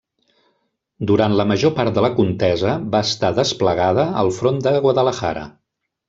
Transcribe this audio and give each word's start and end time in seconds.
Durant 1.11 1.33
la 1.41 1.45
major 1.51 1.73
part 1.79 1.99
de 1.99 2.03
la 2.05 2.09
contesa 2.19 2.73
va 2.95 3.01
estar 3.09 3.31
desplegada 3.43 4.07
al 4.23 4.31
front 4.39 4.57
de 4.69 4.73
Guadalajara. 4.87 5.45